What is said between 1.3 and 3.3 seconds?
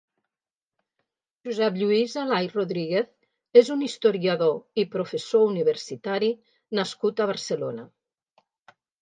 Josep Lluís Alay Rodríguez